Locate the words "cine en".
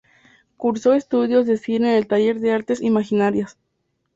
1.57-1.97